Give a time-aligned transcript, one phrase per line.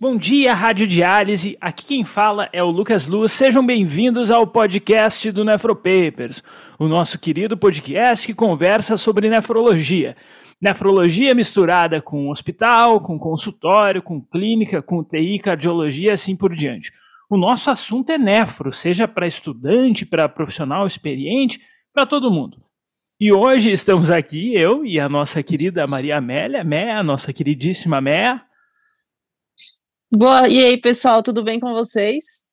[0.00, 1.56] Bom dia, Rádio Diálise.
[1.60, 3.32] Aqui quem fala é o Lucas Luz.
[3.32, 6.42] Sejam bem-vindos ao podcast do Nefropapers,
[6.78, 10.16] o nosso querido podcast que conversa sobre nefrologia.
[10.60, 16.90] Nefrologia misturada com hospital, com consultório, com clínica, com TI, cardiologia, assim por diante.
[17.30, 21.60] O nosso assunto é nefro, seja para estudante, para profissional experiente,
[21.92, 22.64] para todo mundo.
[23.20, 28.00] E hoje estamos aqui, eu e a nossa querida Maria Amélia, Mé, a nossa queridíssima
[28.00, 28.40] Mé.
[30.10, 32.44] Boa, e aí, pessoal, tudo bem com vocês?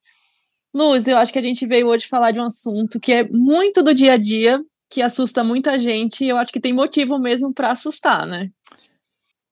[0.74, 3.82] Luz, eu acho que a gente veio hoje falar de um assunto que é muito
[3.82, 7.54] do dia a dia, que assusta muita gente, e eu acho que tem motivo mesmo
[7.54, 8.50] para assustar, né?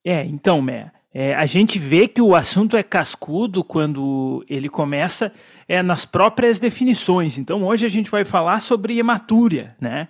[0.04, 5.32] É, então, Mé, é, a gente vê que o assunto é cascudo quando ele começa
[5.68, 7.38] é, nas próprias definições.
[7.38, 10.08] Então, hoje a gente vai falar sobre hematúria, né?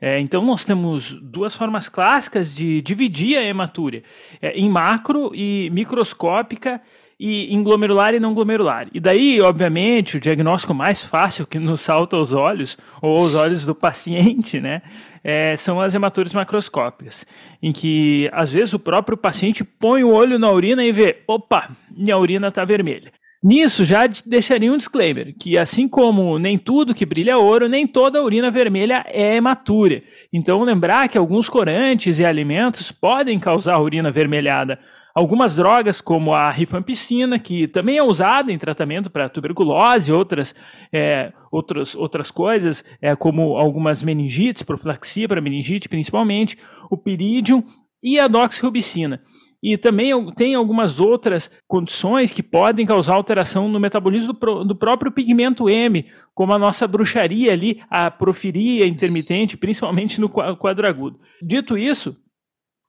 [0.00, 4.02] É, então, nós temos duas formas clássicas de dividir a hematúria:
[4.40, 6.80] é, em macro e microscópica
[7.18, 8.88] e em glomerular e não glomerular.
[8.92, 13.64] E daí, obviamente, o diagnóstico mais fácil que nos salta aos olhos, ou aos olhos
[13.64, 14.82] do paciente, né,
[15.24, 17.26] é, são as hematúrias macroscópicas,
[17.62, 21.70] em que às vezes o próprio paciente põe o olho na urina e vê, opa,
[21.90, 23.10] minha urina está vermelha.
[23.42, 27.86] Nisso já deixaria um disclaimer, que assim como nem tudo que brilha é ouro, nem
[27.86, 30.02] toda urina vermelha é hematúria.
[30.32, 34.80] Então lembrar que alguns corantes e alimentos podem causar urina avermelhada.
[35.16, 40.54] Algumas drogas, como a rifampicina, que também é usada em tratamento para tuberculose, outras,
[40.92, 46.58] é, outras, outras coisas, é, como algumas meningites, profilaxia para meningite principalmente,
[46.90, 47.64] o piridium
[48.02, 49.22] e a doxirubicina.
[49.62, 55.10] E também tem algumas outras condições que podem causar alteração no metabolismo do, do próprio
[55.10, 56.04] pigmento M,
[56.34, 61.18] como a nossa bruxaria ali, a profiria intermitente, principalmente no quadro agudo.
[61.42, 62.14] Dito isso,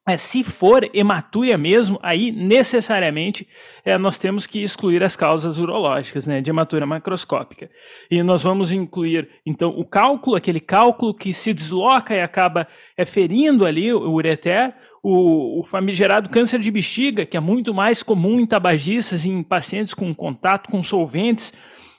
[0.07, 3.45] é, se for hematúria mesmo, aí necessariamente
[3.83, 7.69] é, nós temos que excluir as causas urológicas, né, de hematúria macroscópica.
[8.09, 13.05] E nós vamos incluir, então, o cálculo, aquele cálculo que se desloca e acaba é,
[13.05, 14.73] ferindo ali o ureter,
[15.03, 19.93] o, o, famigerado câncer de bexiga, que é muito mais comum em tabagistas, em pacientes
[19.93, 21.53] com contato com solventes,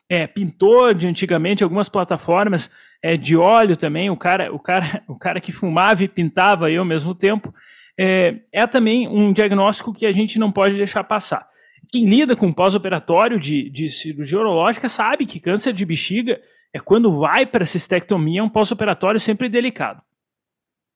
[0.09, 2.71] é, pintor de antigamente algumas plataformas
[3.03, 6.77] é, de óleo também, o cara, o, cara, o cara que fumava e pintava aí
[6.77, 7.53] ao mesmo tempo,
[7.99, 11.49] é, é também um diagnóstico que a gente não pode deixar passar.
[11.91, 16.41] Quem lida com pós-operatório de, de cirurgia urológica sabe que câncer de bexiga
[16.73, 20.03] é quando vai para a cistectomia, é um pós-operatório sempre delicado.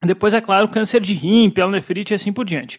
[0.05, 2.77] Depois, é claro, câncer de rim, pielonefrite e assim por diante.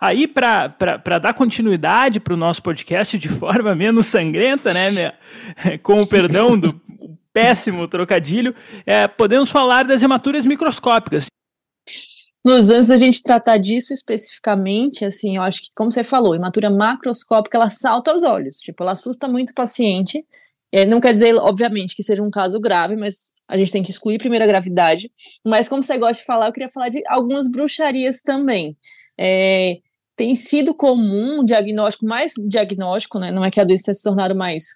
[0.00, 5.14] Aí, para dar continuidade para o nosso podcast de forma menos sangrenta, né, minha,
[5.82, 6.78] com o perdão do
[7.32, 8.54] péssimo trocadilho,
[8.84, 11.26] é, podemos falar das hematuras microscópicas.
[12.46, 16.70] Luz, antes da gente tratar disso especificamente, assim, eu acho que, como você falou, hematura
[16.70, 20.24] macroscópica, ela salta aos olhos, tipo, ela assusta muito o paciente,
[20.70, 23.90] é, não quer dizer, obviamente, que seja um caso grave, mas a gente tem que
[23.90, 25.10] excluir primeiro a gravidade.
[25.44, 28.76] Mas como você gosta de falar, eu queria falar de algumas bruxarias também.
[29.18, 29.78] É,
[30.16, 33.32] tem sido comum diagnóstico, mais diagnóstico, né?
[33.32, 34.66] Não é que a doença tenha se tornado mais,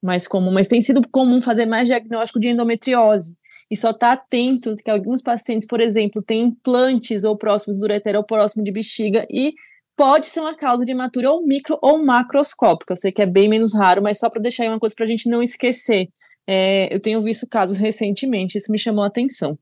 [0.00, 3.36] mais comum, mas tem sido comum fazer mais diagnóstico de endometriose.
[3.70, 8.16] E só está atento que alguns pacientes, por exemplo, têm implantes ou próximos do ureter
[8.16, 9.52] ou próximo de bexiga e
[9.96, 12.92] pode ser uma causa de hematura ou micro ou macroscópica.
[12.92, 15.04] Eu sei que é bem menos raro, mas só para deixar aí uma coisa para
[15.04, 16.08] a gente não esquecer.
[16.46, 19.58] É, eu tenho visto casos recentemente, isso me chamou a atenção.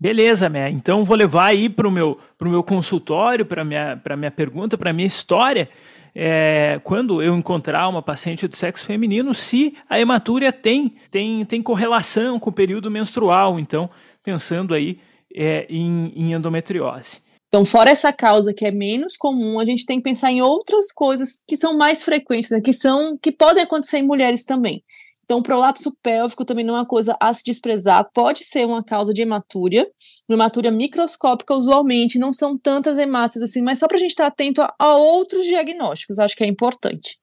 [0.00, 0.70] Beleza, Mé.
[0.70, 4.92] Então vou levar aí para o meu, pro meu consultório, para minha, minha pergunta, para
[4.92, 5.68] minha história.
[6.14, 11.62] É, quando eu encontrar uma paciente do sexo feminino, se a hematúria tem, tem, tem
[11.62, 13.58] correlação com o período menstrual.
[13.58, 13.90] Então,
[14.22, 14.98] pensando aí
[15.34, 17.20] é, em, em endometriose.
[17.48, 20.92] Então, fora essa causa que é menos comum, a gente tem que pensar em outras
[20.92, 24.82] coisas que são mais frequentes, né, que são que podem acontecer em mulheres também.
[25.28, 28.82] Então, o prolapso pélvico também não é uma coisa a se desprezar, pode ser uma
[28.82, 29.86] causa de hematúria,
[30.26, 34.62] hematúria microscópica, usualmente, não são tantas hemácias assim, mas só para a gente estar atento
[34.62, 37.18] a, a, outros diagnósticos, acho que é importante.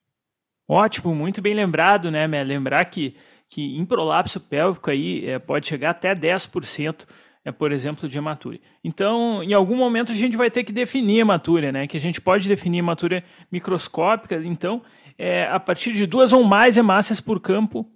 [0.70, 2.44] Ótimo, muito bem lembrado, né, Mé?
[2.44, 3.16] Lembrar que,
[3.50, 7.08] que em prolapso pélvico aí é, pode chegar até 10%,
[7.44, 8.62] é, por exemplo, de hematúria.
[8.84, 11.88] Então, em algum momento a gente vai ter que definir hematúria, né?
[11.88, 14.84] Que a gente pode definir hematúria microscópica, então,
[15.18, 17.90] é, a partir de duas ou mais hemácias por campo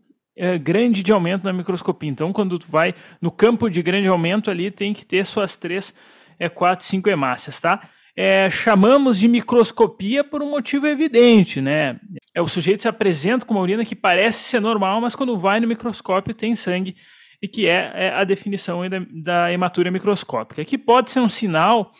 [0.58, 2.10] grande de aumento na microscopia.
[2.10, 5.94] Então, quando tu vai no campo de grande aumento ali, tem que ter suas três,
[6.40, 7.82] é, quatro, cinco hemácias, tá?
[8.16, 12.00] É, chamamos de microscopia por um motivo evidente, né?
[12.34, 15.60] É o sujeito se apresenta com uma urina que parece ser normal, mas quando vai
[15.60, 16.96] no microscópio tem sangue
[17.42, 21.94] e que é, é a definição da, da hematúria microscópica, que pode ser um sinal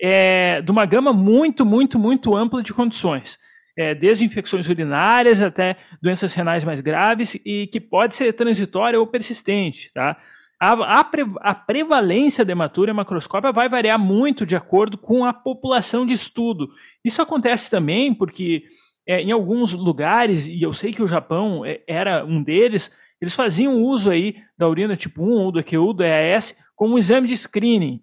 [0.00, 3.38] é, de uma gama muito, muito, muito ampla de condições.
[3.80, 9.06] É, desde infecções urinárias até doenças renais mais graves e que pode ser transitória ou
[9.06, 10.16] persistente, tá?
[10.60, 15.32] A, a, pre, a prevalência da hematúria macroscópica vai variar muito de acordo com a
[15.32, 16.68] população de estudo.
[17.04, 18.64] Isso acontece também porque
[19.06, 22.90] é, em alguns lugares, e eu sei que o Japão é, era um deles,
[23.20, 26.98] eles faziam uso aí da urina tipo 1 ou do EQU, do EAS, como um
[26.98, 28.02] exame de screening.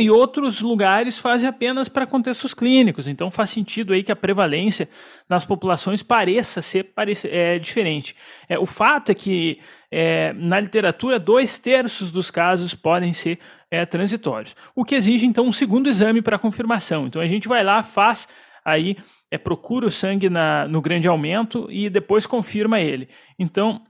[0.00, 3.06] E outros lugares fazem apenas para contextos clínicos.
[3.06, 4.88] Então faz sentido aí que a prevalência
[5.28, 6.90] nas populações pareça ser
[7.24, 8.16] é, diferente.
[8.48, 9.58] É, o fato é que
[9.90, 13.38] é, na literatura dois terços dos casos podem ser
[13.70, 17.06] é, transitórios, o que exige então um segundo exame para confirmação.
[17.06, 18.26] Então a gente vai lá, faz
[18.64, 18.96] aí
[19.30, 23.06] é, procura o sangue na, no grande aumento e depois confirma ele.
[23.38, 23.82] Então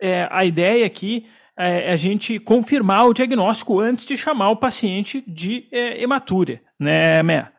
[0.00, 1.26] é, a ideia aqui
[1.58, 7.22] é, a gente confirmar o diagnóstico antes de chamar o paciente de é, hematúria, né,
[7.22, 7.50] Mé?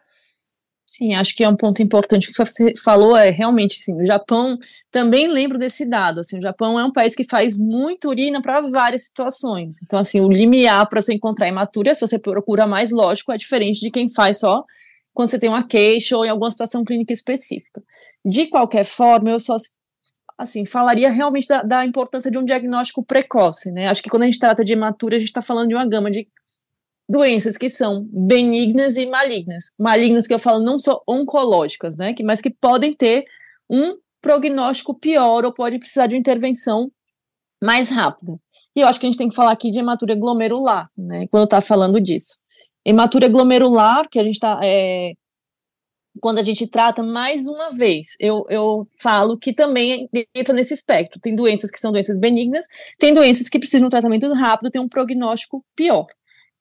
[0.89, 4.01] Sim, acho que é um ponto importante que você falou, é realmente sim.
[4.01, 4.57] O Japão
[4.89, 6.21] também lembro desse dado.
[6.21, 9.81] Assim, o Japão é um país que faz muita urina para várias situações.
[9.83, 13.81] Então, assim, o limiar para você encontrar hematúria, se você procura mais, lógico, é diferente
[13.81, 14.63] de quem faz só
[15.13, 17.83] quando você tem uma queixa ou em alguma situação clínica específica.
[18.23, 19.57] De qualquer forma, eu só
[20.37, 23.87] assim, falaria realmente da, da, importância de um diagnóstico precoce, né?
[23.87, 26.11] Acho que quando a gente trata de hematúria, a gente está falando de uma gama
[26.11, 26.27] de
[27.09, 29.73] doenças que são benignas e malignas.
[29.79, 32.13] Malignas que eu falo não só oncológicas, né?
[32.13, 33.25] Que, mas que podem ter
[33.69, 36.91] um prognóstico pior ou podem precisar de intervenção
[37.63, 38.37] mais rápida.
[38.75, 41.27] E eu acho que a gente tem que falar aqui de hematúria glomerular, né?
[41.31, 42.37] Quando está falando disso.
[42.85, 45.13] Hematúria glomerular, que a gente está é,
[46.21, 51.19] quando a gente trata mais uma vez, eu, eu falo que também entra nesse espectro.
[51.19, 52.65] Tem doenças que são doenças benignas,
[52.97, 56.07] tem doenças que precisam de um tratamento rápido, tem um prognóstico pior.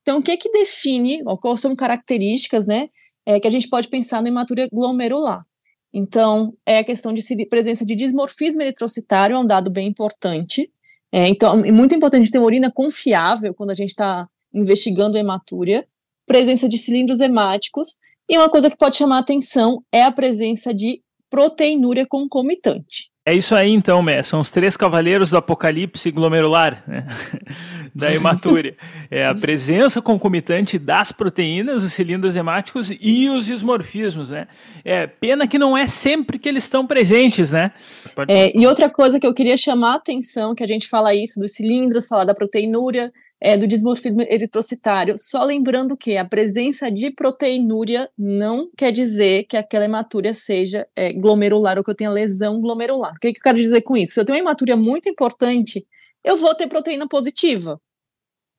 [0.03, 2.88] Então, o que é que define, ou quais são características, né,
[3.26, 5.44] é, que a gente pode pensar no hematúria glomerular?
[5.93, 10.70] Então, é a questão de presença de dismorfismo eritrocitário, é um dado bem importante.
[11.11, 15.87] É, então, é muito importante ter uma urina confiável quando a gente está investigando hematúria,
[16.26, 20.75] presença de cilindros hemáticos, e uma coisa que pode chamar a atenção é a presença
[20.75, 21.00] de
[21.31, 23.11] proteinúria concomitante.
[23.28, 24.23] É isso aí então, Mé.
[24.23, 27.05] São os três cavaleiros do apocalipse glomerular, né?
[27.93, 28.76] da hematúria.
[29.11, 34.46] É a presença concomitante das proteínas, os cilindros hemáticos e os ismorfismos, né?
[34.84, 37.72] É pena que não é sempre que eles estão presentes, né?
[38.14, 38.32] Pode...
[38.32, 41.40] É, e outra coisa que eu queria chamar a atenção, que a gente fala isso
[41.40, 45.15] dos cilindros, falar da proteinúria, é, do dismorfismo eritrocitário.
[45.19, 51.12] Só lembrando que a presença de proteinúria não quer dizer que aquela hematúria seja é,
[51.12, 53.12] glomerular ou que eu tenha lesão glomerular.
[53.15, 54.15] O que, que eu quero dizer com isso?
[54.15, 55.87] Se eu tenho uma hematúria muito importante,
[56.25, 57.81] eu vou ter proteína positiva.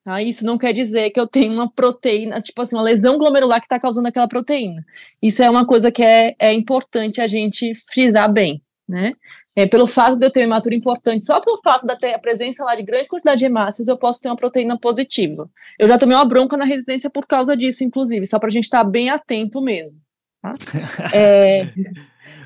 [0.04, 0.22] Tá?
[0.22, 3.66] Isso não quer dizer que eu tenho uma proteína, tipo assim, uma lesão glomerular que
[3.66, 4.86] está causando aquela proteína.
[5.22, 9.14] Isso é uma coisa que é, é importante a gente frisar bem né?
[9.56, 12.20] É, pelo fato de eu ter uma hematúria importante, só pelo fato de ter a
[12.20, 15.50] presença lá de grande quantidade de hemácias, eu posso ter uma proteína positiva.
[15.78, 18.64] Eu já tomei uma bronca na residência por causa disso, inclusive, só para a gente
[18.64, 19.98] estar tá bem atento mesmo.
[20.42, 20.54] Tá?
[21.14, 21.74] É,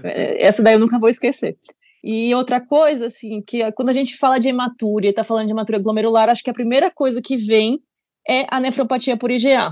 [0.04, 1.58] é, essa daí eu nunca vou esquecer.
[2.04, 5.82] E outra coisa, assim, que quando a gente fala de hematúria, está falando de hematúria
[5.82, 7.80] glomerular, acho que a primeira coisa que vem
[8.28, 9.70] é a nefropatia por IgA.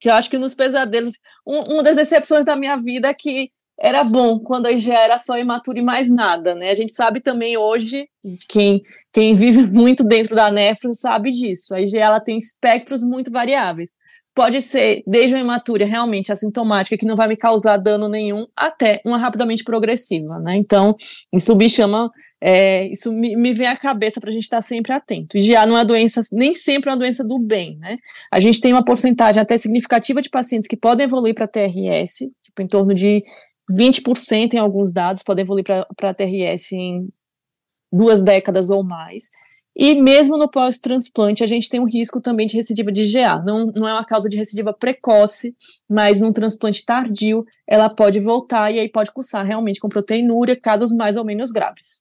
[0.00, 1.14] Que eu acho que nos pesadelos,
[1.46, 5.18] um, uma das decepções da minha vida é que era bom quando a IgE era
[5.18, 6.70] só imatura e mais nada, né?
[6.70, 8.08] A gente sabe também hoje,
[8.48, 8.82] quem,
[9.12, 11.74] quem vive muito dentro da nefro sabe disso.
[11.74, 13.90] A IgE ela tem espectros muito variáveis.
[14.34, 19.00] Pode ser desde uma imatura realmente assintomática, que não vai me causar dano nenhum, até
[19.04, 20.54] uma rapidamente progressiva, né?
[20.54, 20.94] Então,
[21.32, 22.08] isso me chama,
[22.40, 25.36] é, isso me, me, vem à cabeça para a gente estar sempre atento.
[25.36, 27.96] IgA não é doença, nem sempre é uma doença do bem, né?
[28.30, 32.62] A gente tem uma porcentagem até significativa de pacientes que podem evoluir para TRS, tipo,
[32.62, 33.24] em torno de
[33.70, 37.08] 20% em alguns dados podem evoluir para TRS em
[37.92, 39.30] duas décadas ou mais.
[39.80, 43.38] E mesmo no pós-transplante, a gente tem um risco também de recidiva de GA.
[43.38, 45.54] Não, não é uma causa de recidiva precoce,
[45.88, 50.92] mas num transplante tardio, ela pode voltar e aí pode cursar realmente com proteinúria, casos
[50.92, 52.00] mais ou menos graves.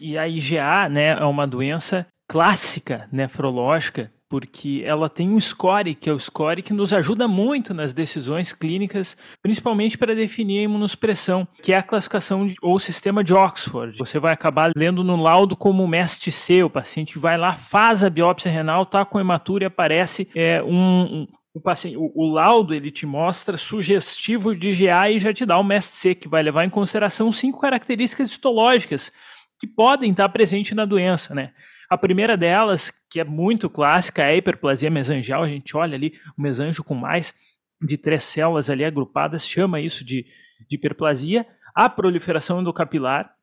[0.00, 6.10] E a IgA, né, é uma doença clássica nefrológica porque ela tem um score, que
[6.10, 11.46] é o score que nos ajuda muito nas decisões clínicas, principalmente para definir a imunossupressão,
[11.62, 13.96] que é a classificação de, ou sistema de Oxford.
[13.98, 18.50] Você vai acabar lendo no laudo como MEST-C, o paciente vai lá, faz a biópsia
[18.50, 22.90] renal, tá com hematura e aparece é, um, um o, paciente, o, o, laudo ele
[22.90, 26.70] te mostra sugestivo de GA e já te dá o MEST-C, que vai levar em
[26.70, 29.10] consideração cinco características histológicas
[29.58, 31.52] que podem estar presentes na doença, né?
[31.88, 35.42] A primeira delas, que é muito clássica, é a hiperplasia mesangial.
[35.42, 37.34] A gente olha ali o mesanjo com mais
[37.82, 40.26] de três células ali agrupadas, chama isso de,
[40.68, 41.46] de hiperplasia.
[41.74, 43.35] A proliferação endocapilar,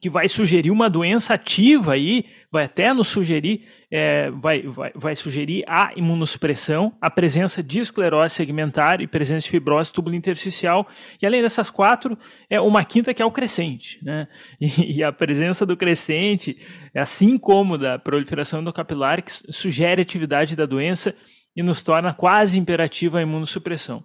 [0.00, 5.16] que vai sugerir uma doença ativa aí, vai até nos sugerir, é, vai, vai, vai
[5.16, 10.86] sugerir a imunossupressão, a presença de esclerose segmentar e presença de fibrose túbulo intersticial,
[11.20, 12.16] e além dessas quatro,
[12.48, 14.28] é uma quinta que é o crescente, né?
[14.60, 16.58] E, e a presença do crescente,
[16.94, 21.14] assim como da proliferação endocapilar, que sugere atividade da doença
[21.54, 24.04] e nos torna quase imperativa a imunossupressão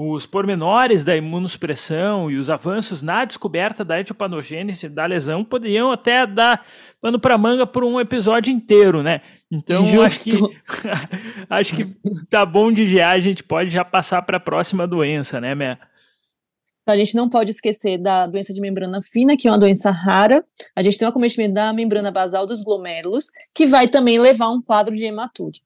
[0.00, 6.24] os pormenores da imunossupressão e os avanços na descoberta da etiopatogênese da lesão poderiam até
[6.24, 6.64] dar
[7.00, 9.22] pano para manga por um episódio inteiro, né?
[9.50, 10.38] Então acho que
[11.50, 11.96] acho que
[12.30, 15.76] tá bom de já a gente pode já passar para a próxima doença, né, Mé?
[16.86, 20.44] A gente não pode esquecer da doença de membrana fina, que é uma doença rara.
[20.76, 24.50] A gente tem um acometimento da membrana basal dos glomérulos, que vai também levar a
[24.52, 25.60] um quadro de hematúria.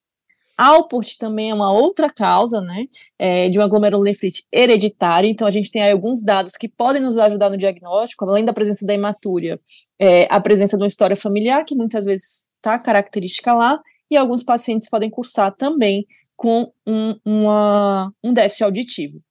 [0.57, 2.85] Alport também é uma outra causa, né,
[3.19, 7.51] é, de uma glomerulonefrite hereditária, então a gente tem alguns dados que podem nos ajudar
[7.51, 9.61] no diagnóstico, além da presença da hematúria,
[9.99, 13.81] é, a presença de uma história familiar, que muitas vezes está característica lá,
[14.11, 16.07] e alguns pacientes podem cursar também
[16.37, 19.23] com um, uma, um déficit auditivo.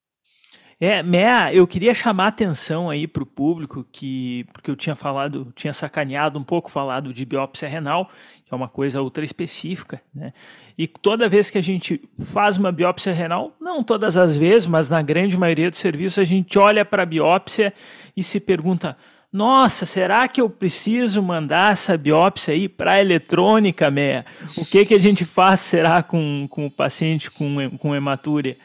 [0.83, 5.53] É, Mea, eu queria chamar atenção aí para o público que, porque eu tinha falado,
[5.55, 8.09] tinha sacaneado um pouco, falado de biópsia renal,
[8.43, 10.33] que é uma coisa ultra específica, né?
[10.75, 14.89] E toda vez que a gente faz uma biópsia renal, não todas as vezes, mas
[14.89, 17.71] na grande maioria dos serviços, a gente olha para a biópsia
[18.17, 18.95] e se pergunta:
[19.31, 24.25] nossa, será que eu preciso mandar essa biópsia aí para eletrônica, Mea?
[24.57, 28.57] O que, que a gente faz, será, com, com o paciente com, com hematúria?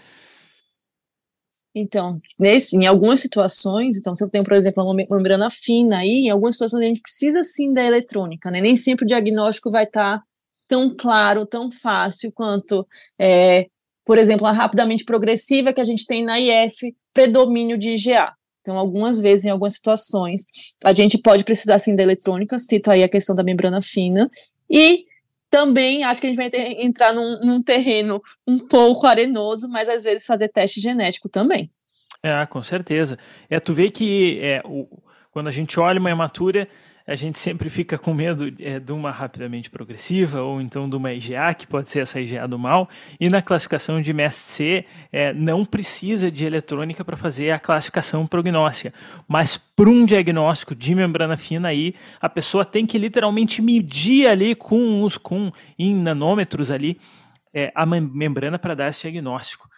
[1.78, 6.24] Então, nesse, em algumas situações, então se eu tenho, por exemplo, uma membrana fina aí,
[6.24, 8.62] em algumas situações a gente precisa sim da eletrônica, né?
[8.62, 10.24] Nem sempre o diagnóstico vai estar tá
[10.66, 13.66] tão claro, tão fácil quanto, é,
[14.06, 18.32] por exemplo, a rapidamente progressiva que a gente tem na IF, predomínio de IgA.
[18.62, 20.46] Então, algumas vezes, em algumas situações,
[20.82, 24.30] a gente pode precisar sim da eletrônica, cito aí a questão da membrana fina,
[24.70, 25.04] e
[25.50, 29.88] também acho que a gente vai ter, entrar num, num, terreno um pouco arenoso, mas
[29.88, 31.70] às vezes fazer teste genético também.
[32.22, 33.18] É, com certeza.
[33.48, 34.88] É, tu vê que é, o,
[35.30, 36.68] quando a gente olha uma hematura,
[37.06, 41.12] a gente sempre fica com medo é, de uma rapidamente progressiva ou então de uma
[41.12, 42.88] IgA, que pode ser essa IgA do mal,
[43.20, 48.92] e na classificação de MSC é, não precisa de eletrônica para fazer a classificação prognóstica,
[49.28, 54.54] mas para um diagnóstico de membrana fina aí, a pessoa tem que literalmente medir ali
[54.54, 56.98] com os com em nanômetros ali
[57.54, 59.68] é, a membrana para dar esse diagnóstico.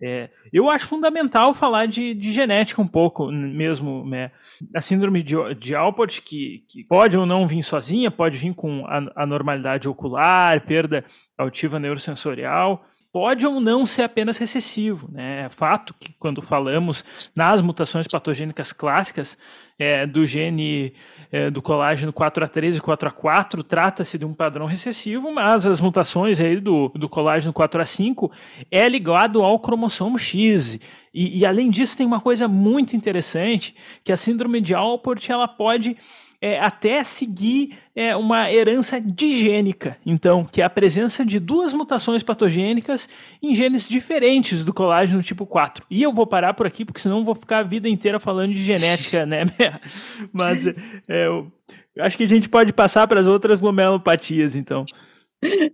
[0.00, 4.08] É, eu acho fundamental falar de, de, genética um pouco mesmo.
[4.08, 4.30] Né?
[4.74, 8.84] A síndrome de, de Alport, que, que, pode ou não vir sozinha, pode vir com
[9.16, 11.04] anormalidade ocular, perda
[11.36, 15.08] auditiva neurosensorial, pode ou não ser apenas recessivo.
[15.10, 15.44] Né?
[15.44, 19.38] É fato que quando falamos nas mutações patogênicas clássicas
[19.78, 20.92] é, do gene
[21.30, 26.60] é, do colágeno 4A3 e 4A4, trata-se de um padrão recessivo, mas as mutações aí
[26.60, 28.30] do, do colágeno 4A5
[28.70, 30.78] é ligado ao cromossomo X.
[31.14, 33.74] E, e além disso tem uma coisa muito interessante,
[34.04, 35.96] que a síndrome de Alport ela pode
[36.40, 42.22] é, até seguir é, uma herança digênica, então, que é a presença de duas mutações
[42.22, 43.08] patogênicas
[43.42, 45.84] em genes diferentes do colágeno tipo 4.
[45.90, 48.62] E eu vou parar por aqui, porque senão vou ficar a vida inteira falando de
[48.62, 49.46] genética, né?
[50.32, 51.50] Mas é, eu
[51.98, 54.84] acho que a gente pode passar para as outras glomerulopatias, então.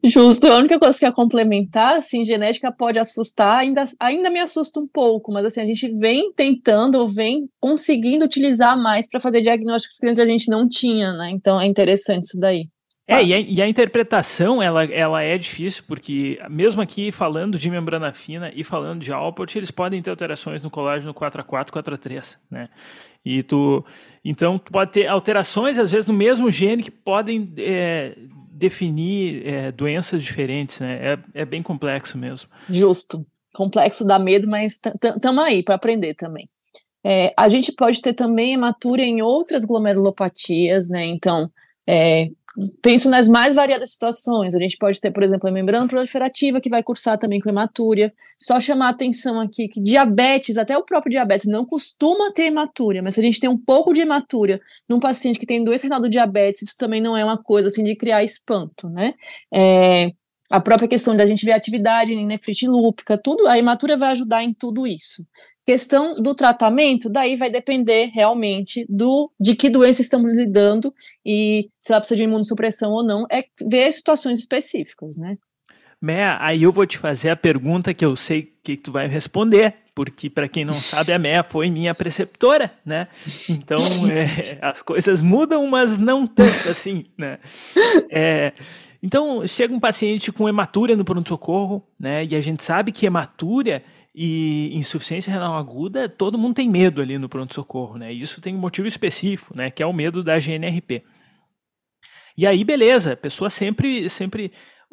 [0.05, 4.79] Justo, a única coisa que é complementar, assim, genética pode assustar, ainda, ainda me assusta
[4.79, 9.97] um pouco, mas assim, a gente vem tentando, vem conseguindo utilizar mais para fazer diagnósticos
[9.99, 11.31] que antes a gente não tinha, né?
[11.31, 12.69] Então é interessante isso daí.
[13.07, 17.69] É, e a, e a, interpretação, ela, ela é difícil, porque mesmo aqui falando de
[17.69, 22.71] membrana fina e falando de Alport, eles podem ter alterações no colágeno 4A4, 4A3, né?
[23.23, 23.85] E tu,
[24.25, 28.17] então, tu pode ter alterações, às vezes, no mesmo gene que podem é,
[28.55, 31.15] definir é, doenças diferentes, né?
[31.35, 32.49] É, é bem complexo mesmo.
[32.71, 33.27] Justo.
[33.53, 36.49] Complexo dá medo, mas estamos aí para aprender também.
[37.05, 41.05] É, a gente pode ter também hematúria em outras glomerulopatias, né?
[41.05, 41.51] Então,
[41.87, 42.29] é,
[42.81, 44.55] penso nas mais variadas situações.
[44.55, 48.13] A gente pode ter, por exemplo, a membrana proliferativa, que vai cursar também com hematúria.
[48.41, 53.03] Só chamar a atenção aqui que diabetes, até o próprio diabetes, não costuma ter hematúria,
[53.03, 56.01] mas se a gente tem um pouco de hematúria num paciente que tem doença renal
[56.01, 59.15] do diabetes, isso também não é uma coisa assim de criar espanto, né?
[59.53, 60.13] É,
[60.51, 64.43] a própria questão da gente ver atividade em nefrite lúpica, tudo, a hematúria vai ajudar
[64.43, 65.27] em tudo isso.
[65.67, 70.93] Questão do tratamento, daí vai depender realmente do de que doença estamos lidando
[71.25, 75.37] e se ela precisa de imunossupressão ou não, é ver situações específicas, né?
[76.05, 79.75] Mea, aí eu vou te fazer a pergunta que eu sei que tu vai responder,
[79.95, 83.09] porque para quem não sabe, a Mea foi minha preceptora, né?
[83.49, 83.79] Então
[84.13, 87.39] é, as coisas mudam, mas não tanto assim, né?
[88.11, 88.53] É,
[89.05, 92.25] então chega um paciente com hematúria no pronto-socorro, né?
[92.25, 93.85] E a gente sabe que hematúria
[94.15, 98.11] e insuficiência renal aguda, todo mundo tem medo ali no pronto-socorro, né?
[98.11, 99.71] Isso tem um motivo específico, né?
[99.71, 101.03] Que é o medo da GNRP.
[102.35, 104.51] E aí, beleza, a pessoa sempre, sempre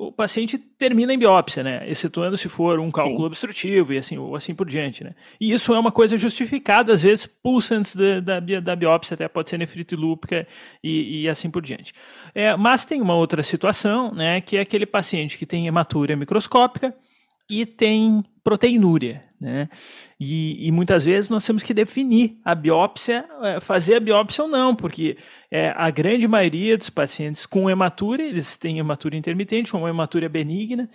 [0.08, 1.88] o paciente termina em biópsia, né?
[1.88, 3.25] Excetuando se for um cálculo Sim.
[3.25, 5.13] obstrutivo e assim, ou assim por diante, né?
[5.39, 9.27] E isso é uma coisa justificada, às vezes, pulsa antes da, da, da biópsia, até
[9.27, 10.48] pode ser nefrite lúpica
[10.84, 11.93] e, e assim por diante.
[12.34, 14.41] É, mas tem uma outra situação, né?
[14.41, 16.96] Que é aquele paciente que tem hematúria microscópica,
[17.48, 19.67] e tem proteinúria, né?
[20.19, 24.50] E, e, muitas vezes nós temos que definir a biópsia, é, fazer a biópsia ou
[24.50, 25.17] não, porque
[25.50, 30.88] é, a grande maioria dos pacientes com hematúria, eles têm hematúria intermitente ou hematúria benigna,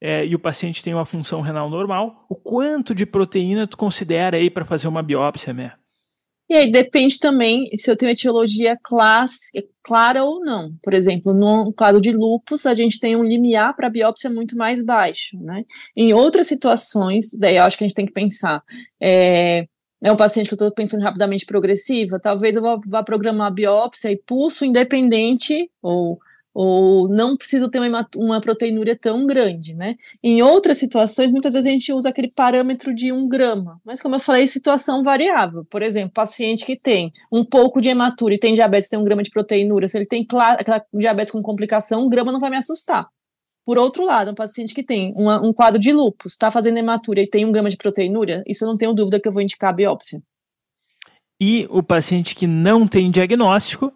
[0.00, 2.26] é, e o paciente tem uma função renal normal.
[2.28, 5.81] O quanto de proteína tu considera aí para fazer uma biópsia, Mer?
[6.52, 10.76] E aí depende também se eu tenho etiologia clássica, clara ou não.
[10.82, 14.84] Por exemplo, no quadro de lupus, a gente tem um limiar para biópsia muito mais
[14.84, 15.64] baixo, né?
[15.96, 18.62] Em outras situações, daí eu acho que a gente tem que pensar,
[19.00, 19.64] é,
[20.02, 24.12] é um paciente que eu estou pensando rapidamente progressiva, talvez eu vá, vá programar biópsia
[24.12, 26.20] e pulso independente ou
[26.54, 29.96] ou não preciso ter uma, uma proteinúria tão grande, né?
[30.22, 34.16] Em outras situações, muitas vezes a gente usa aquele parâmetro de um grama, mas como
[34.16, 35.64] eu falei, situação variável.
[35.64, 39.22] Por exemplo, paciente que tem um pouco de hematúria e tem diabetes, tem um grama
[39.22, 43.08] de proteinúria, se ele tem aquela diabetes com complicação, um grama não vai me assustar.
[43.64, 47.22] Por outro lado, um paciente que tem uma, um quadro de lúpus, está fazendo hematúria
[47.22, 49.70] e tem um grama de proteinúria, isso eu não tenho dúvida que eu vou indicar
[49.70, 50.20] a biópsia.
[51.40, 53.92] E o paciente que não tem diagnóstico,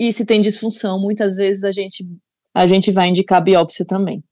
[0.00, 2.06] e se tem disfunção, muitas vezes a gente,
[2.54, 4.24] a gente vai indicar biópsia também.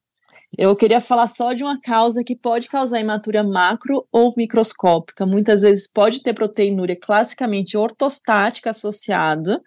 [0.57, 5.27] Eu queria falar só de uma causa que pode causar hematúria macro ou microscópica.
[5.27, 9.61] Muitas vezes pode ter proteinúria classicamente ortostática associada,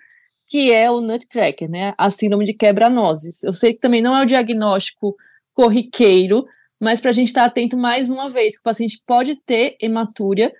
[0.48, 1.94] que é o nutcracker, né?
[2.00, 3.44] A síndrome de quebra-nozes.
[3.44, 5.16] Eu sei que também não é o diagnóstico
[5.54, 6.46] corriqueiro,
[6.82, 10.52] mas para a gente estar atento mais uma vez, que o paciente pode ter hematúria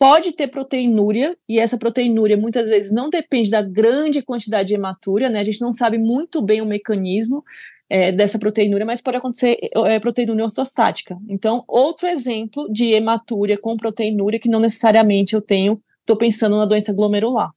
[0.00, 5.28] pode ter proteinúria, e essa proteinúria muitas vezes não depende da grande quantidade de hematúria,
[5.28, 5.40] né?
[5.40, 7.44] A gente não sabe muito bem o mecanismo
[7.86, 11.18] é, dessa proteinúria, mas pode acontecer é, proteinúria ortostática.
[11.28, 16.64] Então, outro exemplo de hematúria com proteinúria que não necessariamente eu tenho, estou pensando na
[16.64, 17.50] doença glomerular.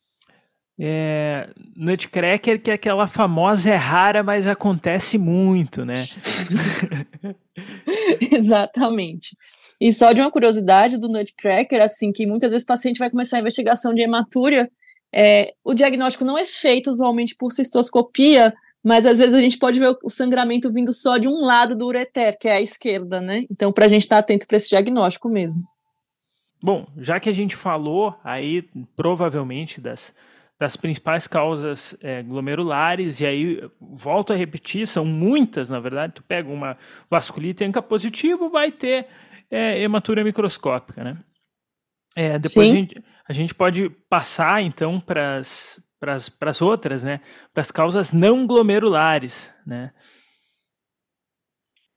[0.78, 5.94] É, nutcracker, que é aquela famosa é rara, mas acontece muito, né?
[8.34, 9.38] Exatamente.
[9.84, 13.36] E só de uma curiosidade do Nutcracker, assim, que muitas vezes o paciente vai começar
[13.36, 14.72] a investigação de hematúria,
[15.14, 19.82] é, o diagnóstico não é feito usualmente por cistoscopia, mas às vezes a gente pode
[19.82, 23.44] ver o sangramento vindo só de um lado do ureter, que é a esquerda, né?
[23.52, 25.62] Então, para a gente estar tá atento para esse diagnóstico mesmo.
[26.62, 28.64] Bom, já que a gente falou aí,
[28.96, 30.14] provavelmente, das,
[30.58, 36.14] das principais causas é, glomerulares, e aí volto a repetir, são muitas, na verdade.
[36.16, 36.78] Tu pega uma
[37.10, 39.08] vasculite ANCA positivo, vai ter
[39.54, 41.18] é hematúria microscópica, né?
[42.16, 47.22] É, depois a gente, a gente pode passar, então, para as outras, né?
[47.54, 49.92] Para as causas não glomerulares, né?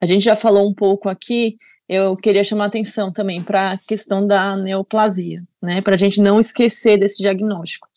[0.00, 1.56] A gente já falou um pouco aqui,
[1.88, 5.80] eu queria chamar atenção também para a questão da neoplasia, né?
[5.80, 7.88] Para a gente não esquecer desse diagnóstico.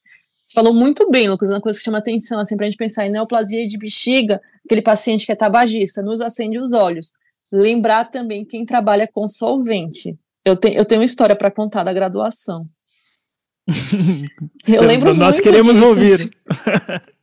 [0.44, 3.06] Você falou muito bem, Lucas, uma coisa que chama atenção, assim, para a gente pensar
[3.06, 7.12] em neoplasia de bexiga, aquele paciente que é tabagista, nos acende os olhos
[7.52, 10.18] lembrar também quem trabalha com solvente.
[10.46, 12.68] Eu, te, eu tenho uma história para contar da graduação.
[14.68, 15.86] eu lembro Nós muito queremos disso.
[15.88, 16.32] ouvir.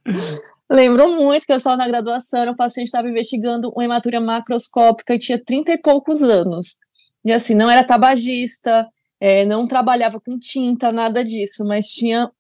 [0.70, 5.18] lembro muito que eu estava na graduação, o paciente estava investigando uma hematúria macroscópica e
[5.18, 6.76] tinha 30 e poucos anos.
[7.24, 8.88] E assim, não era tabagista,
[9.20, 12.30] é, não trabalhava com tinta, nada disso, mas tinha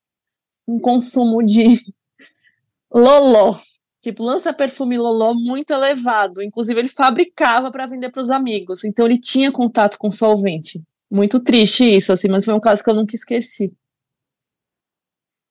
[0.66, 1.64] um consumo de
[2.92, 3.58] loló.
[4.06, 6.40] Tipo, lança perfume Loló muito elevado.
[6.40, 8.84] Inclusive, ele fabricava para vender para os amigos.
[8.84, 10.80] Então, ele tinha contato com solvente.
[11.10, 13.72] muito triste isso, assim, mas foi um caso que eu nunca esqueci.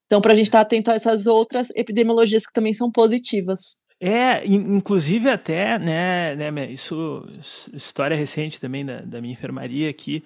[0.05, 3.75] Então, para a gente estar tá atento a essas outras epidemiologias que também são positivas.
[3.99, 7.27] É, inclusive até, né, né, isso,
[7.73, 10.23] história recente também da, da minha enfermaria aqui,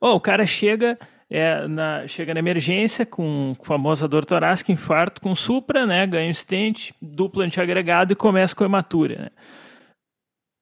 [0.00, 0.96] oh, o cara chega,
[1.32, 6.34] é, na, chega na emergência com, famosa dor torácica, infarto com supra, né, ganha um
[6.34, 9.28] stent, duplo antiagregado e começa com hematura, né.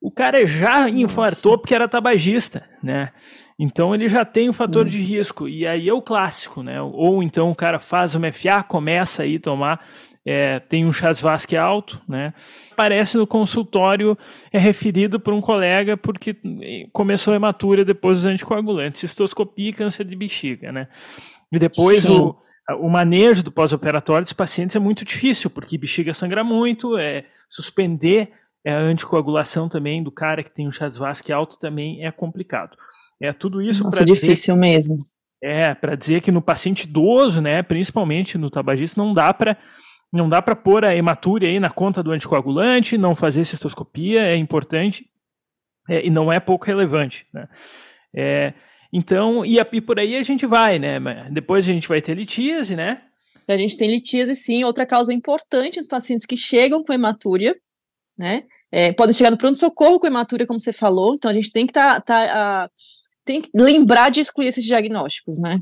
[0.00, 1.59] O cara já infartou Nossa.
[1.59, 3.11] porque era tabagista, né?
[3.59, 5.46] Então ele já tem o um fator de risco.
[5.46, 6.80] E aí é o clássico, né?
[6.80, 9.87] Ou então o cara faz uma FA, começa aí a tomar,
[10.26, 12.35] é, tem um Chasvasque alto, né?
[12.72, 14.16] Aparece no consultório,
[14.52, 16.37] é referido por um colega porque
[16.92, 20.88] começou a hematura depois dos anticoagulantes, cistoscopia e câncer de bexiga, né?
[21.52, 22.37] E depois o,
[22.78, 28.30] o manejo do pós-operatório dos pacientes é muito difícil, porque bexiga sangra muito, é suspender
[28.64, 32.76] é, a anticoagulação também do cara que tem um Chasvasque alto também é complicado.
[33.20, 34.96] É tudo isso para difícil dizer, mesmo.
[35.42, 39.56] É, para dizer que no paciente idoso, né, principalmente no tabagista, não dá para
[40.12, 44.37] não dá para pôr a hematúria aí na conta do anticoagulante, não fazer cistoscopia, é
[44.37, 45.09] importante
[45.88, 47.49] é, e não é pouco relevante, né?
[48.14, 48.55] É,
[48.92, 50.99] então, e, e, por aí a gente vai, né?
[51.31, 53.03] Depois a gente vai ter litíase, né?
[53.49, 54.64] A gente tem litíase, sim.
[54.64, 57.57] Outra causa importante, os pacientes que chegam com hematúria,
[58.18, 58.44] né?
[58.73, 61.73] É, podem chegar no pronto-socorro com hematúria, como você falou, então a gente tem que
[61.73, 62.70] tá, tá, uh,
[63.25, 65.61] tem que lembrar de excluir esses diagnósticos, né?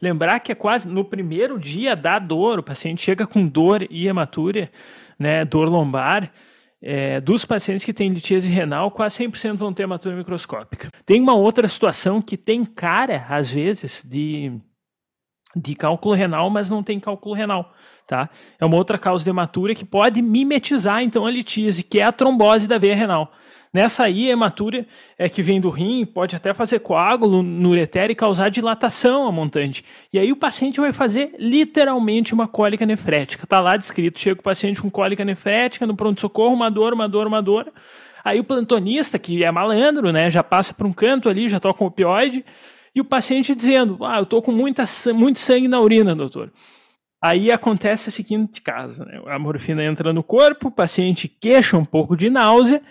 [0.00, 4.06] Lembrar que é quase no primeiro dia da dor, o paciente chega com dor e
[4.06, 4.70] hematúria,
[5.18, 6.32] né, dor lombar,
[6.80, 10.90] é, dos pacientes que têm litíase renal, quase 100% vão ter hematúria microscópica.
[11.06, 14.52] Tem uma outra situação que tem cara, às vezes, de
[15.54, 17.72] de cálculo renal, mas não tem cálculo renal,
[18.06, 18.30] tá?
[18.58, 22.12] É uma outra causa de hematura que pode mimetizar então a litíase, que é a
[22.12, 23.30] trombose da veia renal.
[23.74, 28.10] Nessa aí, a hematura é que vem do rim, pode até fazer coágulo no ureter
[28.10, 29.82] e causar dilatação a montante.
[30.12, 33.46] E aí o paciente vai fazer literalmente uma cólica nefrética.
[33.46, 37.26] Tá lá descrito, chega o paciente com cólica nefrética no pronto-socorro, uma dor, uma dor,
[37.26, 37.72] uma dor.
[38.22, 41.82] Aí o plantonista, que é malandro, né, já passa para um canto ali, já toca
[41.82, 42.44] um opioide,
[42.94, 46.52] e o paciente dizendo: Ah, eu estou com muita, muito sangue na urina, doutor.
[47.22, 49.18] Aí acontece a seguinte caso: né?
[49.26, 52.82] a morfina entra no corpo, o paciente queixa um pouco de náusea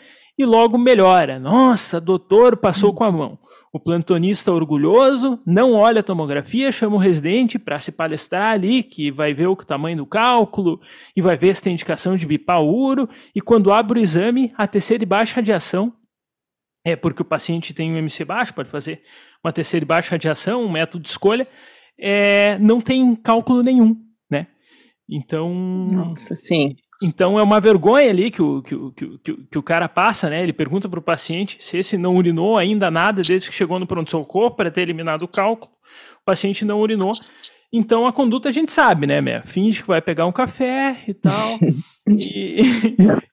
[0.41, 1.39] e logo melhora.
[1.39, 3.39] Nossa, doutor, passou com a mão.
[3.73, 9.09] O plantonista orgulhoso não olha a tomografia, chama o residente para se palestrar ali, que
[9.09, 10.81] vai ver o tamanho do cálculo
[11.15, 13.07] e vai ver se tem indicação de bipauro.
[13.33, 15.93] E quando abre o exame, a terceira e baixa radiação
[16.83, 19.01] é porque o paciente tem um MC baixo, pode fazer
[19.43, 21.45] uma terceira e baixa radiação, um método de escolha,
[21.99, 23.95] é, não tem cálculo nenhum,
[24.29, 24.47] né?
[25.09, 25.53] Então.
[25.91, 26.75] Nossa, sim.
[27.01, 30.29] Então é uma vergonha ali que o, que, o, que, o, que o cara passa,
[30.29, 30.43] né?
[30.43, 33.87] Ele pergunta para o paciente se esse não urinou ainda nada desde que chegou no
[33.87, 35.71] pronto-socorro para ter eliminado o cálculo.
[36.21, 37.11] O paciente não urinou.
[37.73, 39.41] Então a conduta a gente sabe, né, Mé?
[39.45, 41.57] Finge que vai pegar um café e tal.
[42.07, 42.61] e,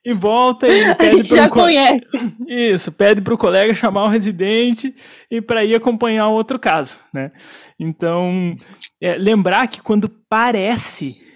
[0.03, 2.17] e, volta e pede a gente já conhece.
[2.47, 4.95] Isso, pede para o colega chamar o residente
[5.29, 7.31] e para ir acompanhar outro caso, né?
[7.77, 8.55] Então,
[8.99, 11.28] é, lembrar que quando parece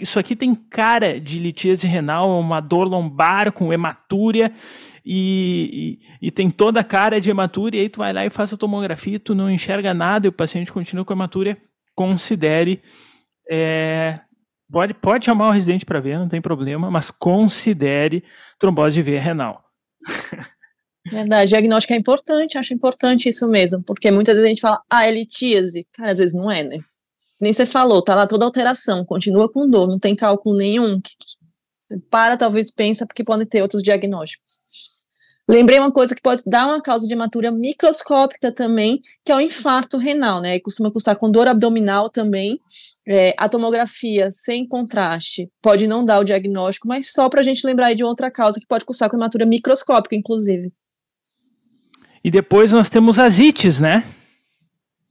[0.00, 4.52] isso aqui tem cara de litíase renal, uma dor lombar com hematúria
[5.04, 8.30] e, e, e, tem toda a cara de hematúria, e aí tu vai lá e
[8.30, 11.56] faz a tomografia, tu não enxerga nada e o paciente continua com hematúria
[11.94, 12.82] considere.
[13.50, 14.20] É,
[14.70, 18.24] pode, pode chamar o residente para ver, não tem problema, mas considere
[18.58, 19.64] trombose de veia renal.
[21.10, 25.06] Verdade, diagnóstico é importante, acho importante isso mesmo, porque muitas vezes a gente fala, ah,
[25.06, 26.78] é litíase, cara, às vezes não é, né?
[27.40, 31.00] Nem você falou, tá lá toda alteração, continua com dor, não tem cálculo nenhum,
[32.10, 34.60] para, talvez pensa, porque podem ter outros diagnósticos.
[35.48, 39.40] Lembrei uma coisa que pode dar uma causa de hematura microscópica também, que é o
[39.40, 40.54] infarto renal, né?
[40.54, 42.60] E costuma cursar com dor abdominal também.
[43.04, 47.66] É, a tomografia sem contraste pode não dar o diagnóstico, mas só para a gente
[47.66, 50.72] lembrar de outra causa que pode cursar com hematura microscópica, inclusive.
[52.22, 54.04] E depois nós temos as ites, né?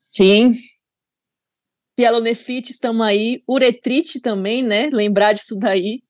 [0.06, 0.56] Sim.
[2.00, 3.44] Pielonefrite, estamos aí.
[3.46, 4.90] Uretrite também, né?
[4.90, 6.02] Lembrar disso daí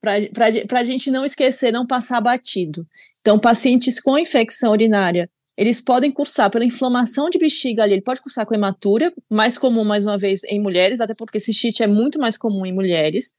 [0.00, 2.84] para a gente não esquecer, não passar batido.
[3.20, 8.20] Então, pacientes com infecção urinária, eles podem cursar pela inflamação de bexiga ali, ele pode
[8.20, 12.18] cursar com hematura, mais comum, mais uma vez, em mulheres, até porque cistite é muito
[12.18, 13.34] mais comum em mulheres.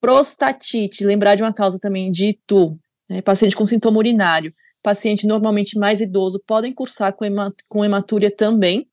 [0.00, 2.76] Prostatite, lembrar de uma causa também de ITU,
[3.08, 8.34] né, paciente com sintoma urinário, paciente normalmente mais idoso, podem cursar com, hemat com hematúria
[8.34, 8.87] também,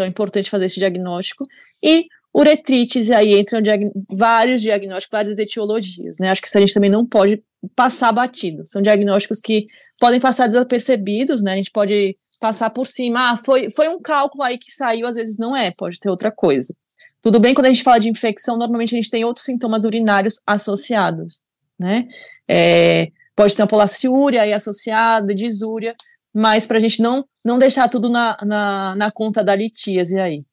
[0.00, 1.46] então é importante fazer esse diagnóstico.
[1.82, 6.30] E uretrites, e aí entram diag vários diagnósticos, várias etiologias, né?
[6.30, 7.42] Acho que isso a gente também não pode
[7.76, 8.66] passar batido.
[8.66, 9.66] São diagnósticos que
[9.98, 11.52] podem passar desapercebidos, né?
[11.52, 13.32] A gente pode passar por cima.
[13.32, 16.30] Ah, foi, foi um cálculo aí que saiu, às vezes não é, pode ter outra
[16.30, 16.74] coisa.
[17.20, 20.40] Tudo bem quando a gente fala de infecção, normalmente a gente tem outros sintomas urinários
[20.46, 21.42] associados,
[21.78, 22.08] né?
[22.48, 25.94] É, pode ter uma polaciúria aí associada, disúria,
[26.34, 30.44] mas para a gente não, não deixar tudo na, na, na conta da litíase aí.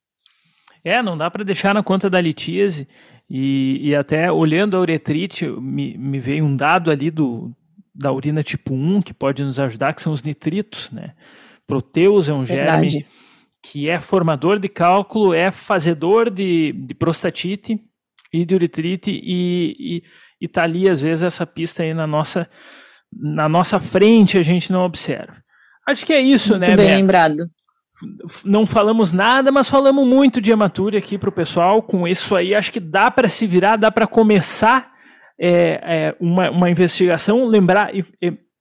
[0.84, 2.88] É, não dá para deixar na conta da litíase.
[3.30, 7.54] E, e até olhando a uretrite, me, me veio um dado ali do,
[7.94, 11.14] da urina tipo 1 que pode nos ajudar, que são os nitritos, né?
[11.66, 12.90] Proteus é um Verdade.
[12.90, 13.06] germe
[13.62, 17.78] que é formador de cálculo, é fazedor de, de prostatite
[18.32, 20.04] e de uretrite e, e,
[20.40, 22.50] e tá ali, às vezes, essa pista aí na nossa,
[23.12, 25.44] na nossa frente a gente não observa.
[25.88, 27.50] Acho que é isso, muito né, bem lembrado.
[28.44, 31.82] Não falamos nada, mas falamos muito de hematura aqui para o pessoal.
[31.82, 34.92] Com isso aí, acho que dá para se virar, dá para começar
[35.40, 37.46] é, é, uma, uma investigação.
[37.46, 37.92] Lembrar,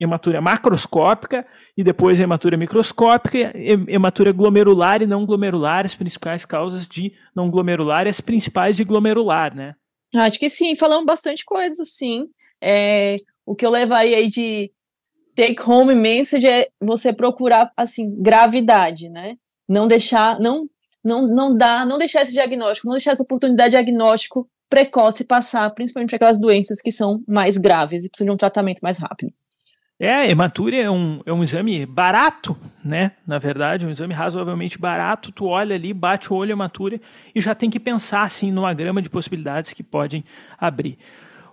[0.00, 3.52] hematura macroscópica e depois hematura microscópica,
[3.88, 8.84] hematura glomerular e não glomerular, as principais causas de não glomerular e as principais de
[8.84, 9.74] glomerular, né?
[10.14, 12.26] Acho que sim, falamos bastante coisa, sim.
[12.62, 14.70] É, o que eu levaria aí de
[15.36, 19.36] take home message é você procurar, assim, gravidade, né?
[19.68, 20.66] Não deixar, não,
[21.04, 25.70] não, não dá, não deixar esse diagnóstico, não deixar essa oportunidade de diagnóstico precoce passar,
[25.70, 29.32] principalmente aquelas doenças que são mais graves e precisam de um tratamento mais rápido.
[29.98, 33.12] É, hematúria é um, é um exame barato, né?
[33.26, 35.32] Na verdade, um exame razoavelmente barato.
[35.32, 37.00] Tu olha ali, bate o olho hematúria
[37.34, 40.22] e já tem que pensar assim numa grama de possibilidades que podem
[40.58, 40.98] abrir.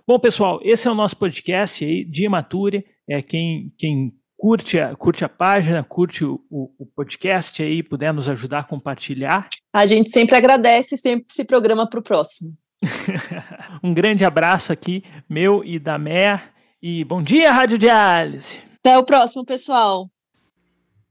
[0.06, 2.84] Bom, pessoal, esse é o nosso podcast aí de hematúria.
[3.08, 8.12] É quem, quem curte a, curte a página, curte o, o, o podcast aí, puder
[8.12, 9.48] nos ajudar a compartilhar.
[9.72, 12.52] A gente sempre agradece, sempre se programa para o próximo.
[13.82, 16.52] um grande abraço aqui, meu e da Mer.
[16.82, 18.58] E bom dia, Rádio Diálise!
[18.78, 20.10] Até o próximo, pessoal!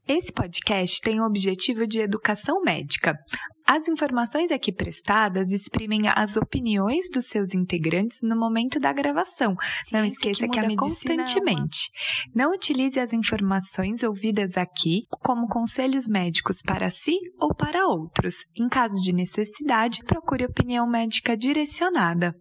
[0.06, 3.18] Esse podcast tem o objetivo de educação médica.
[3.66, 9.56] As informações aqui prestadas exprimem as opiniões dos seus integrantes no momento da gravação.
[9.56, 11.90] Ciência Não esqueça que, que constantemente.
[11.94, 12.46] É uma...
[12.46, 18.44] Não utilize as informações ouvidas aqui como conselhos médicos para si ou para outros.
[18.54, 22.34] Em caso de necessidade, procure opinião médica direcionada.